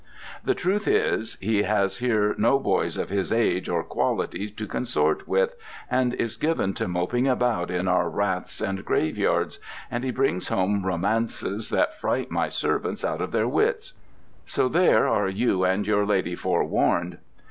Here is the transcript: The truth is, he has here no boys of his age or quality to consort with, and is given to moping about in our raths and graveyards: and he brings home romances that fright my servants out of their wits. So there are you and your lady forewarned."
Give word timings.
The 0.43 0.55
truth 0.55 0.87
is, 0.87 1.37
he 1.41 1.61
has 1.61 1.99
here 1.99 2.33
no 2.35 2.57
boys 2.57 2.97
of 2.97 3.09
his 3.09 3.31
age 3.31 3.69
or 3.69 3.83
quality 3.83 4.49
to 4.49 4.65
consort 4.65 5.27
with, 5.27 5.53
and 5.91 6.15
is 6.15 6.37
given 6.37 6.73
to 6.73 6.87
moping 6.87 7.27
about 7.27 7.69
in 7.69 7.87
our 7.87 8.09
raths 8.09 8.61
and 8.61 8.83
graveyards: 8.83 9.59
and 9.91 10.03
he 10.03 10.09
brings 10.09 10.47
home 10.47 10.87
romances 10.87 11.69
that 11.69 11.99
fright 11.99 12.31
my 12.31 12.49
servants 12.49 13.05
out 13.05 13.21
of 13.21 13.31
their 13.31 13.47
wits. 13.47 13.93
So 14.47 14.67
there 14.67 15.07
are 15.07 15.29
you 15.29 15.63
and 15.63 15.85
your 15.85 16.03
lady 16.07 16.33
forewarned." 16.35 17.19